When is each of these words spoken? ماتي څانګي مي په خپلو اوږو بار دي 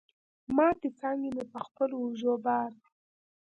ماتي 0.55 0.89
څانګي 0.99 1.29
مي 1.35 1.43
په 1.51 1.59
خپلو 1.67 1.95
اوږو 2.03 2.33
بار 2.45 2.69
دي 2.79 2.87